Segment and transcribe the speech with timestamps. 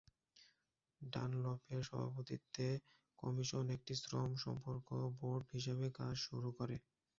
[1.01, 2.67] ডানলপের সভাপতিত্বে,
[3.19, 4.87] কমিশন একটি শ্রম সম্পর্ক
[5.17, 6.75] বোর্ড হিসাবে কাজ শুরু করে।